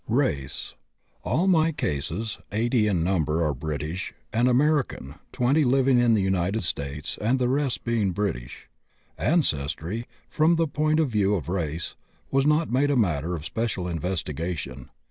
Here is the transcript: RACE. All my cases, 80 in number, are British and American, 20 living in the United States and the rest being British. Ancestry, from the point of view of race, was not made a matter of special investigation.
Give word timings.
RACE. 0.09 0.73
All 1.23 1.45
my 1.47 1.71
cases, 1.71 2.39
80 2.51 2.87
in 2.87 3.03
number, 3.03 3.45
are 3.45 3.53
British 3.53 4.11
and 4.33 4.49
American, 4.49 5.13
20 5.31 5.63
living 5.63 5.99
in 5.99 6.15
the 6.15 6.23
United 6.23 6.63
States 6.63 7.19
and 7.21 7.37
the 7.37 7.47
rest 7.47 7.83
being 7.83 8.09
British. 8.11 8.67
Ancestry, 9.19 10.07
from 10.27 10.55
the 10.55 10.65
point 10.67 10.99
of 10.99 11.09
view 11.11 11.35
of 11.35 11.49
race, 11.49 11.93
was 12.31 12.47
not 12.47 12.71
made 12.71 12.89
a 12.89 12.95
matter 12.95 13.35
of 13.35 13.45
special 13.45 13.87
investigation. 13.87 14.89